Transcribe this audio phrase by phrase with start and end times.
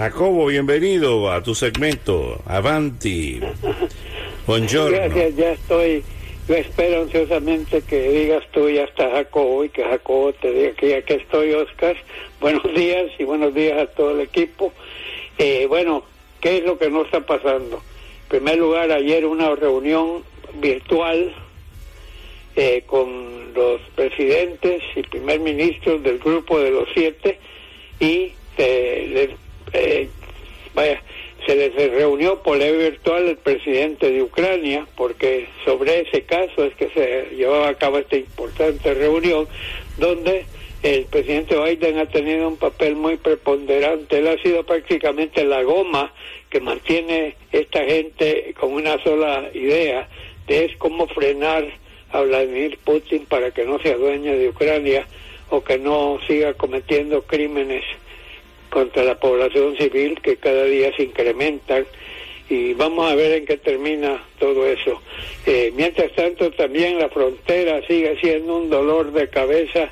[0.00, 2.40] Jacobo, bienvenido a tu segmento.
[2.46, 3.38] Avanti.
[4.46, 4.96] Buongiorno.
[4.96, 6.02] Gracias, ya estoy.
[6.48, 10.88] Yo espero ansiosamente que digas tú ya está Jacobo y que Jacobo te diga que
[10.88, 11.96] ya que estoy, Oscar.
[12.40, 14.72] Buenos días y buenos días a todo el equipo.
[15.36, 16.02] Eh, bueno,
[16.40, 17.82] ¿qué es lo que nos está pasando?
[18.22, 20.22] En primer lugar, ayer una reunión
[20.62, 21.30] virtual
[22.56, 27.38] eh, con los presidentes y primer ministros del grupo de los siete
[28.00, 30.08] y eh, les eh,
[30.74, 31.02] vaya,
[31.46, 36.74] se les reunió por ley virtual el presidente de Ucrania, porque sobre ese caso es
[36.74, 39.48] que se llevaba a cabo esta importante reunión,
[39.98, 40.44] donde
[40.82, 44.18] el presidente Biden ha tenido un papel muy preponderante.
[44.18, 46.12] Él ha sido prácticamente la goma
[46.48, 50.08] que mantiene esta gente con una sola idea,
[50.46, 51.64] de es cómo frenar
[52.12, 55.06] a Vladimir Putin para que no se adueñe de Ucrania
[55.50, 57.84] o que no siga cometiendo crímenes
[58.70, 61.84] contra la población civil que cada día se incrementan
[62.50, 65.00] y vamos a ver en qué termina todo eso.
[65.46, 69.88] Eh, mientras tanto, también la frontera sigue siendo un dolor de cabeza,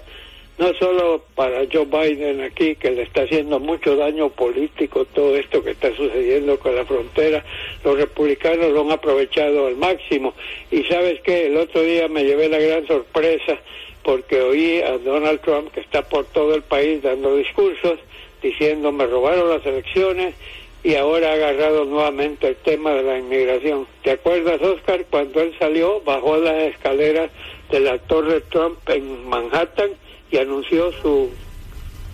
[0.59, 5.63] no solo para Joe Biden aquí, que le está haciendo mucho daño político todo esto
[5.63, 7.45] que está sucediendo con la frontera,
[7.85, 10.35] los republicanos lo han aprovechado al máximo.
[10.73, 13.57] Y sabes que el otro día me llevé la gran sorpresa
[14.03, 18.01] porque oí a Donald Trump, que está por todo el país dando discursos,
[18.43, 20.35] diciendo me robaron las elecciones
[20.83, 23.87] y ahora ha agarrado nuevamente el tema de la inmigración.
[24.03, 27.31] ¿Te acuerdas, Oscar, cuando él salió, bajó las escaleras
[27.71, 29.91] de la Torre Trump en Manhattan
[30.31, 31.31] y anunció su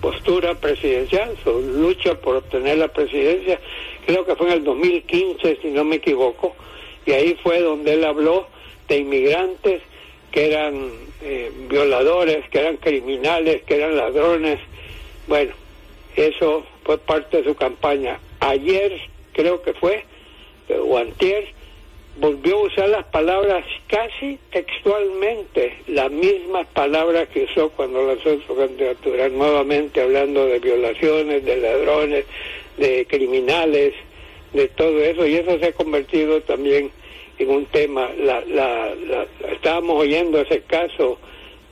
[0.01, 3.59] postura presidencial, su lucha por obtener la presidencia,
[4.07, 6.55] creo que fue en el 2015, si no me equivoco,
[7.07, 8.47] y ahí fue donde él habló
[8.89, 9.83] de inmigrantes
[10.31, 10.91] que eran
[11.23, 14.59] eh, violadores, que eran criminales, que eran ladrones.
[15.27, 15.53] Bueno,
[16.17, 18.19] eso fue parte de su campaña.
[18.41, 18.93] Ayer,
[19.33, 20.05] creo que fue,
[20.69, 21.49] o antier,
[22.19, 28.57] volvió a usar las palabras casi textualmente, las mismas palabras que usó cuando lanzó su
[28.57, 32.25] candidatura, nuevamente hablando de violaciones, de ladrones,
[32.77, 33.95] de criminales,
[34.53, 36.91] de todo eso, y eso se ha convertido también
[37.39, 38.09] en un tema.
[38.19, 41.19] La, la, la, estábamos oyendo ese caso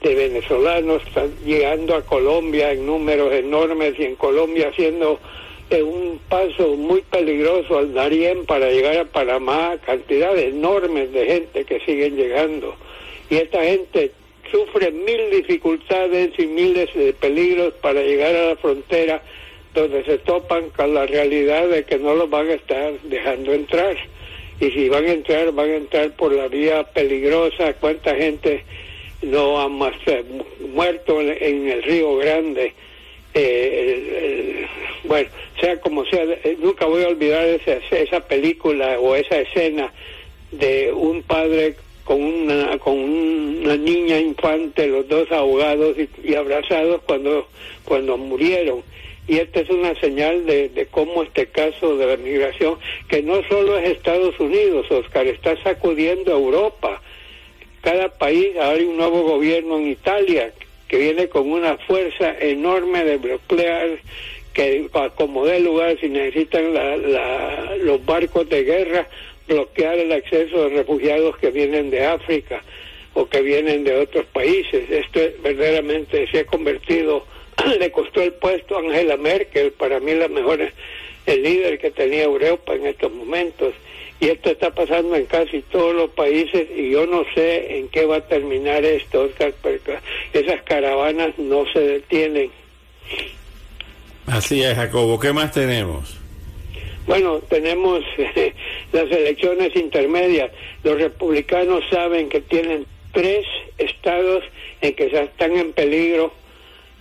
[0.03, 5.17] de venezolanos están llegando a Colombia en números enormes y en Colombia haciendo
[5.69, 11.63] eh, un paso muy peligroso al Darién para llegar a Panamá, cantidades enormes de gente
[11.63, 12.75] que siguen llegando.
[13.29, 14.11] Y esta gente
[14.51, 19.23] sufre mil dificultades y miles de peligros para llegar a la frontera
[19.73, 23.95] donde se topan con la realidad de que no los van a estar dejando entrar.
[24.59, 27.73] Y si van a entrar, van a entrar por la vía peligrosa.
[27.75, 28.63] ¿Cuánta gente
[29.23, 32.73] no han muerto en, el Río Grande.
[33.33, 34.67] Eh,
[35.05, 35.29] bueno,
[35.59, 39.91] sea como sea, eh, nunca voy a olvidar esa, esa película o esa escena
[40.51, 47.47] de un padre con una con una niña infante, los dos ahogados y, abrazados cuando
[47.85, 48.83] cuando murieron.
[49.25, 53.41] Y esta es una señal de, de cómo este caso de la migración, que no
[53.47, 57.01] solo es Estados Unidos, Oscar, está sacudiendo a Europa
[57.83, 60.51] cada país, ahora hay un nuevo gobierno en Italia
[60.87, 63.99] que viene con una fuerza enorme de bloquear
[64.53, 69.07] que como dé lugar si necesitan la, los barcos de guerra
[69.47, 72.61] bloquear el acceso de refugiados que vienen de África
[73.15, 74.89] o que vienen de otros países.
[74.89, 77.25] Esto verdaderamente se ha convertido,
[77.79, 80.61] le costó el puesto a Angela Merkel, para mí la mejor
[81.25, 83.73] el líder que tenía Europa en estos momentos
[84.19, 88.05] y esto está pasando en casi todos los países y yo no sé en qué
[88.05, 89.97] va a terminar esto, Oscar, porque
[90.33, 92.51] esas caravanas no se detienen.
[94.27, 95.19] Así es, Jacobo.
[95.19, 96.17] ¿Qué más tenemos?
[97.05, 98.01] Bueno, tenemos
[98.93, 100.51] las elecciones intermedias.
[100.83, 103.45] Los republicanos saben que tienen tres
[103.77, 104.43] estados
[104.81, 106.33] en que están en peligro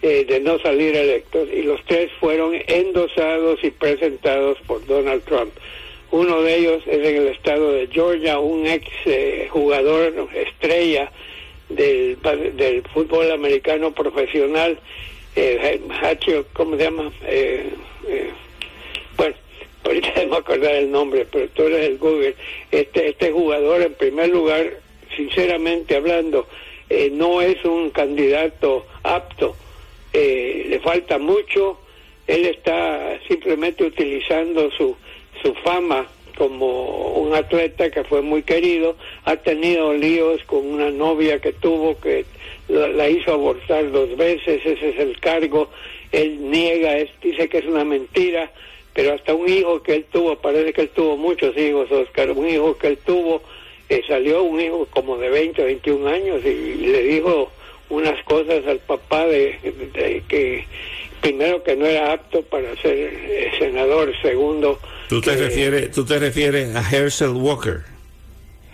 [0.02, 5.52] eh, de no salir electos y los tres fueron endosados y presentados por Donald Trump.
[6.12, 11.10] Uno de ellos es en el estado de Georgia, un ex eh, jugador estrella
[11.70, 12.18] del,
[12.54, 14.78] del fútbol americano profesional,
[15.34, 15.80] eh,
[16.52, 17.10] ¿cómo se llama?
[17.24, 17.70] Eh,
[18.06, 18.30] eh,
[19.16, 19.34] bueno,
[19.84, 22.34] ahorita me acordar el nombre, pero tú eres el Google,
[22.70, 24.70] este, este jugador en primer lugar,
[25.16, 26.46] sinceramente hablando,
[26.90, 29.56] eh, no es un candidato apto,
[30.12, 31.80] eh, le falta mucho,
[32.26, 34.94] él está simplemente utilizando su,
[35.42, 36.06] su fama
[36.36, 41.98] como un atleta que fue muy querido, ha tenido líos con una novia que tuvo
[42.00, 42.24] que
[42.68, 45.68] la, hizo abortar dos veces, ese es el cargo,
[46.10, 48.50] él niega, dice que es una mentira,
[48.94, 52.48] pero hasta un hijo que él tuvo, parece que él tuvo muchos hijos, Oscar, un
[52.48, 53.42] hijo que él tuvo,
[53.88, 57.50] eh, salió un hijo como de 20, 21 años y, le dijo
[57.90, 59.58] unas cosas al papá de,
[60.28, 60.64] que
[61.20, 64.78] primero que no era apto para ser eh, senador, segundo...
[65.12, 67.82] ¿Tú te, refieres, ¿Tú te refieres a Herschel Walker?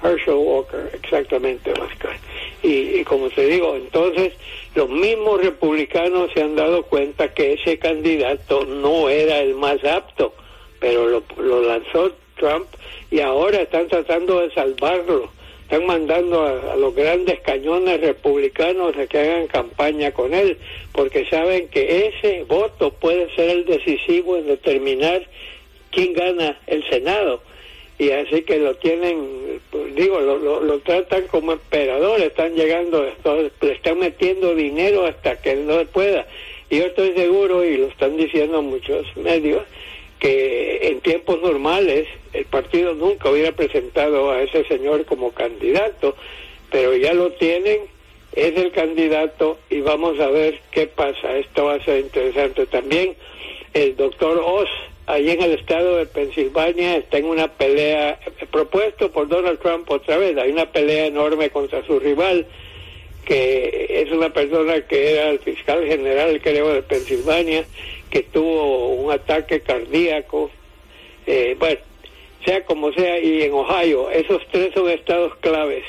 [0.05, 2.17] Herschel Walker, exactamente, Oscar.
[2.63, 4.35] Y, y, como te digo, entonces
[4.77, 10.33] los mismos republicanos se han dado cuenta que ese candidato no era el más apto,
[10.79, 12.69] pero lo, lo lanzó Trump
[13.11, 15.31] y ahora están tratando de salvarlo.
[15.65, 20.57] Están mandando a, los grandes cañones republicanos a que hagan campaña con él,
[20.93, 25.27] porque saben que ese voto puede ser el decisivo en determinar
[25.91, 27.43] quién gana el Senado
[27.99, 33.05] y así que lo tienen, pues, digo, lo, lo, tratan como emperador, están llegando,
[33.61, 36.25] le están metiendo dinero hasta que no pueda.
[36.71, 39.65] Y yo estoy seguro, y lo están diciendo muchos medios,
[40.21, 46.15] que en tiempos normales el partido nunca hubiera presentado a ese señor como candidato,
[46.71, 47.81] pero ya lo tienen,
[48.33, 51.37] es el candidato y vamos a ver qué pasa.
[51.37, 52.67] Esto va a ser interesante.
[52.67, 53.17] También
[53.75, 54.69] el doctor Oz
[55.09, 58.21] allí en el estado de Pensilvania está en una pelea
[58.53, 60.37] propuesto por Donald Trump otra vez.
[60.37, 62.47] Hay una pelea enorme contra su rival,
[63.25, 67.65] que es una persona que era el fiscal general, creo, de Pensilvania,
[68.11, 70.51] que tuvo un ataque cardíaco.
[71.27, 71.81] Eh, bueno,
[72.45, 75.85] sea como sea, y en Ohio, esos tres son estados claves.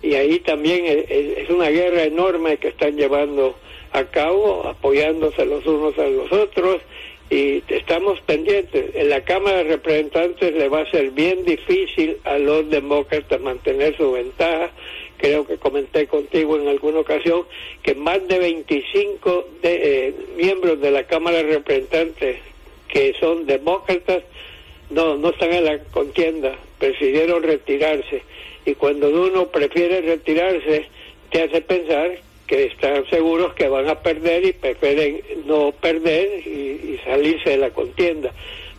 [0.00, 3.56] Y ahí también es una guerra enorme que están llevando
[3.92, 6.82] a cabo, apoyándose los unos a los otros
[7.30, 8.94] y estamos pendientes.
[8.94, 13.96] En la Cámara de Representantes le va a ser bien difícil a los demócratas mantener
[13.96, 14.70] su ventaja.
[15.16, 17.44] Creo que comenté contigo en alguna ocasión
[17.82, 22.36] que más de 25 de, eh, miembros de la Cámara de Representantes
[22.88, 24.22] que son demócratas
[24.90, 28.22] no, no están en la contienda, decidieron retirarse.
[28.66, 30.86] Y cuando uno prefiere retirarse,
[31.30, 36.98] te hace pensar que están seguros que van a perder y prefieren no perder y,
[37.04, 38.32] salirse de la contienda.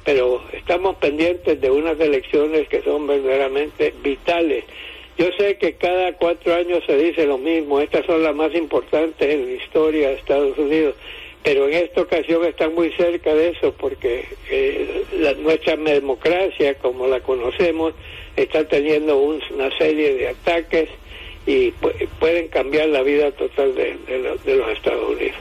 [0.04, 4.64] Pero estamos pendientes de unas elecciones que son verdaderamente vitales.
[5.18, 9.30] Yo sé que cada cuatro años se dice lo mismo, estas son las más importantes
[9.30, 10.96] en la historia de Estados Unidos,
[11.44, 17.08] pero en esta ocasión están muy cerca de eso porque eh, la, nuestra democracia, como
[17.08, 17.94] la conocemos,
[18.36, 20.90] está teniendo una serie de ataques
[21.46, 21.72] y
[22.20, 23.96] pueden cambiar la vida total de,
[24.56, 25.38] los Estados Unidos.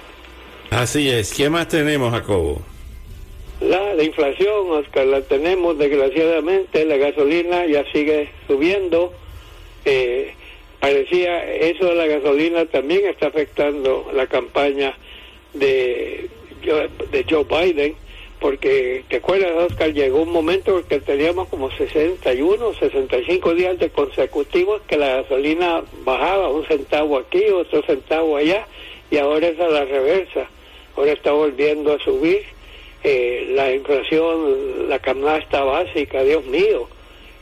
[0.71, 1.33] Así es.
[1.33, 2.63] ¿Qué más tenemos, Jacobo?
[3.61, 6.85] La, inflación, Oscar, la tenemos desgraciadamente.
[6.85, 9.13] La gasolina ya sigue subiendo.
[9.85, 10.33] Eh,
[10.81, 14.95] parecía eso de la gasolina también está afectando la campaña
[15.55, 16.29] de,
[17.11, 17.95] de Joe Biden
[18.45, 24.83] porque te acuerdas, Oscar, llegó un momento que teníamos como 61, 65 días de consecutivos
[24.87, 28.67] que la gasolina bajaba un centavo aquí, otro centavo allá,
[29.11, 30.47] y ahora es a la reversa.
[30.95, 32.43] Ahora está volviendo a subir
[33.03, 36.87] eh, la inflación, la canasta básica, Dios mío,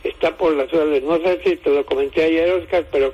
[0.05, 1.03] está por las suelas.
[1.03, 3.13] No sé si te lo comenté ayer, Oscar, pero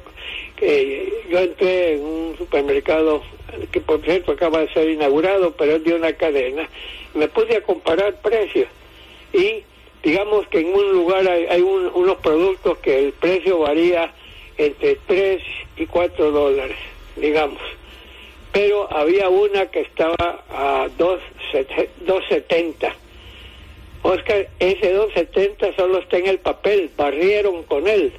[0.61, 3.23] eh, yo entré en un supermercado
[3.71, 6.67] que por cierto acaba de ser inaugurado, pero es de una cadena,
[7.13, 8.67] me pude a comparar precios
[9.33, 9.63] y
[10.03, 14.11] digamos que en un lugar hay, unos productos que el precio varía
[14.57, 15.41] entre 3
[15.77, 16.77] y 4 dólares,
[17.15, 17.61] digamos.
[18.51, 22.93] Pero había una que estaba a 2.70.
[24.01, 28.11] Oscar, ese 2.70 solo está en el papel, barrieron con él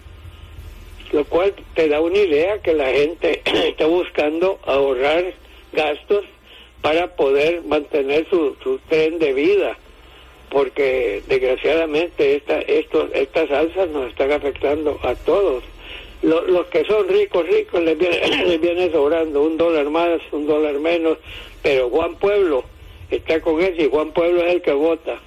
[1.13, 5.33] lo cual te da una idea que la gente está buscando ahorrar
[5.73, 6.25] gastos
[6.83, 9.77] para poder mantener su, su tren de vida,
[10.51, 15.63] porque desgraciadamente esta, estos, estas alzas nos están afectando a todos.
[16.23, 20.79] los que son ricos, ricos, les viene, les viene sobrando un dólar más, un dólar
[20.79, 21.19] menos,
[21.63, 22.65] pero Juan Pueblo
[23.11, 25.21] está con eso y Juan Pueblo es el que vota.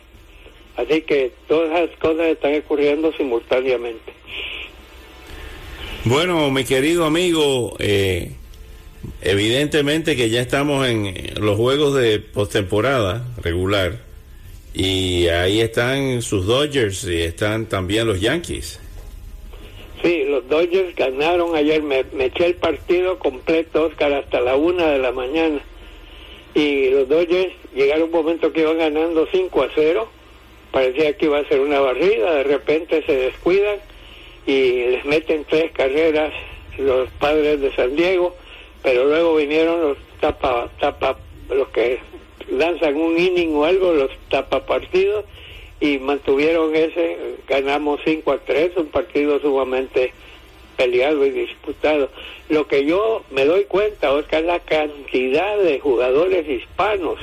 [0.75, 4.12] Así que todas esas cosas están ocurriendo simultáneamente.
[6.05, 8.33] Bueno, mi querido amigo, eh,
[9.21, 13.99] evidentemente que ya estamos en los juegos de postemporada regular
[14.73, 18.81] Y ahí están sus Dodgers y están también los Yankees.
[20.03, 21.81] Sí, los Dodgers ganaron ayer.
[21.81, 25.61] Me, me eché el partido completo, Oscar, hasta la una de la mañana.
[26.53, 30.09] Y los Dodgers llegaron un momento que iban ganando 5 a 0.
[30.73, 32.33] Parecía que iba a ser una barrida.
[32.33, 33.77] De repente se descuidan
[34.45, 36.33] y les meten tres carreras
[36.77, 38.35] los padres de San Diego.
[38.81, 41.17] Pero luego vinieron los tapa, tapa,
[41.49, 41.99] los que
[42.49, 45.25] lanzan un inning o algo, los tapa partidos
[45.79, 50.13] y mantuvieron ese, ganamos 5 a 3, un partido sumamente
[50.77, 52.09] peleado y disputado.
[52.49, 57.19] Lo que yo me doy cuenta, Oscar, es la cantidad de jugadores hispanos,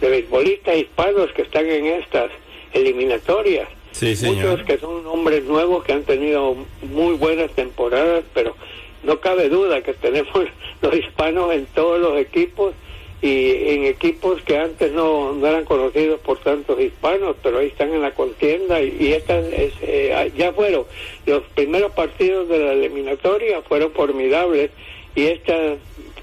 [0.00, 2.30] de beisbolistas hispanos que están en estas
[2.74, 3.68] eliminatorias.
[3.94, 4.50] Sí, señor.
[4.50, 8.56] Muchos que son hombres nuevos que han tenido muy buenas temporadas, pero
[9.04, 10.32] no cabe duda que tenemos
[10.82, 12.74] los hispanos en todos los equipos
[13.22, 17.94] y en equipos que antes no, no eran conocidos por tantos hispanos, pero ahí están
[17.94, 20.84] en la contienda y, y estas es, eh, ya fueron
[21.24, 24.72] los primeros partidos de la eliminatoria fueron formidables
[25.14, 25.78] y estas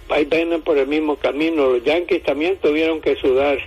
[0.10, 1.72] ahí vienen por el mismo camino.
[1.72, 3.58] Los Yankees también tuvieron que sudar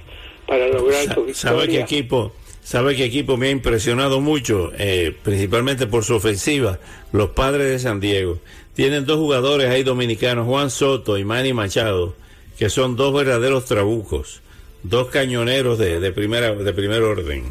[0.47, 1.35] para lograr su victoria.
[1.35, 2.33] ¿Sabe qué equipo?
[2.65, 4.73] ¿Sabe qué equipo me ha impresionado mucho?
[4.79, 6.81] Eh, principalmente por su ofensiva,
[7.13, 8.41] los padres de San Diego.
[8.75, 12.17] Tienen dos jugadores ahí dominicanos, Juan Soto y Manny Machado
[12.59, 14.41] que son dos verdaderos trabucos,
[14.83, 17.45] dos cañoneros de, de primera de primer orden.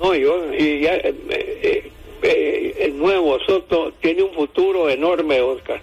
[0.00, 1.90] No, yo, y ya, eh, eh,
[2.22, 5.80] eh, el nuevo Soto tiene un futuro enorme, Oscar.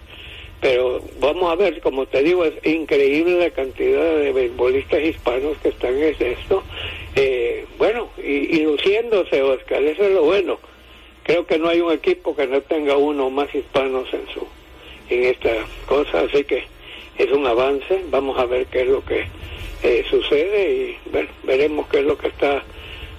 [0.61, 5.69] Pero vamos a ver, como te digo, es increíble la cantidad de beisbolistas hispanos que
[5.69, 6.63] están en esto.
[7.15, 10.59] Eh, bueno, y, y luciéndose, Oscar, eso es lo bueno.
[11.23, 14.47] Creo que no hay un equipo que no tenga uno o más hispanos en su
[15.09, 15.51] en esta
[15.87, 16.63] cosa, así que
[17.17, 18.03] es un avance.
[18.09, 19.27] Vamos a ver qué es lo que
[19.83, 22.63] eh, sucede y ver, veremos qué es lo que está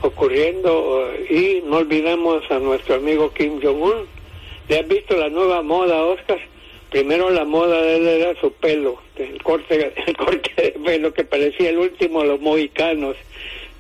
[0.02, 1.10] ocurriendo.
[1.28, 4.06] Y no olvidemos a nuestro amigo Kim Jong-un.
[4.68, 6.38] ¿Le has visto la nueva moda, Oscar?
[6.90, 11.24] Primero la moda de él era su pelo, el corte, el corte de pelo que
[11.24, 13.16] parecía el último los mohicanos,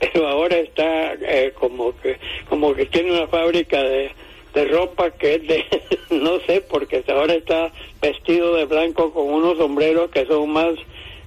[0.00, 2.16] pero ahora está eh, como que
[2.48, 4.10] como que tiene una fábrica de,
[4.54, 5.64] de ropa que es de,
[6.10, 10.74] no sé, porque ahora está vestido de blanco con unos sombreros que son más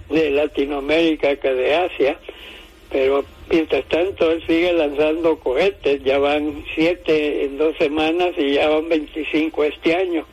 [0.10, 2.18] de Latinoamérica que de Asia,
[2.92, 8.70] pero mientras tanto él sigue lanzando cohetes, ya van siete en dos semanas y ya
[8.70, 10.26] van 25 este año.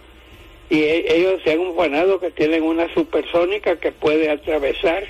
[0.69, 5.05] Y e- ellos se han ufanado que tienen una supersónica que puede atravesar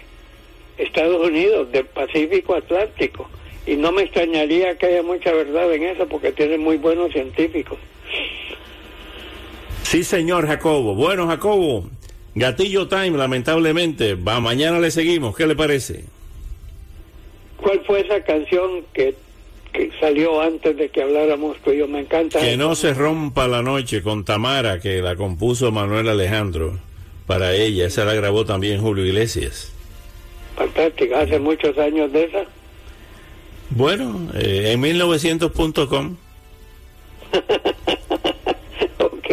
[0.80, 3.28] Estados Unidos del Pacífico Atlántico.
[3.66, 7.78] Y no me extrañaría que haya mucha verdad en eso porque tienen muy buenos científicos.
[9.82, 10.94] Sí, señor Jacobo.
[10.94, 11.84] Bueno, Jacobo,
[12.34, 14.14] Gatillo Time, lamentablemente.
[14.14, 15.36] Va, mañana le seguimos.
[15.36, 16.04] ¿Qué le parece?
[17.58, 19.14] ¿Cuál fue esa canción que,
[19.72, 21.88] que salió antes de que habláramos tú y yo?
[21.88, 22.40] Me encanta.
[22.40, 26.78] Que no se rompa la noche con Tamara, que la compuso Manuel Alejandro
[27.26, 27.86] para ella.
[27.86, 29.72] Esa la grabó también Julio Iglesias.
[30.56, 32.44] Fantástica, hace muchos años de esa.
[33.70, 36.16] Bueno, eh, en 1900.com.
[38.98, 39.26] ok,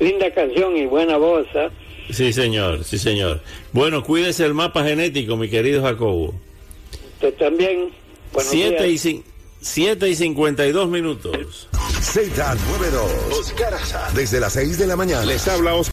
[0.00, 1.46] linda canción y buena voz.
[1.54, 1.68] ¿ah?
[2.10, 3.40] Sí, señor, sí, señor.
[3.72, 6.34] Bueno, cuídese el mapa genético, mi querido Jacobo.
[7.14, 7.90] Usted también.
[8.32, 9.04] Buenos 7 y, días.
[9.06, 9.22] cin-
[9.60, 11.68] siete y 52 minutos.
[11.72, 13.38] Z92.
[13.40, 14.10] Oscar Aza.
[14.14, 15.24] Desde las 6 de la mañana.
[15.24, 15.82] Les habla Oscar.